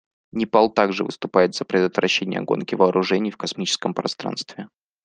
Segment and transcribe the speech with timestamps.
[0.31, 4.67] Непал также выступает за предотвращение гонки вооружений в космическом пространстве.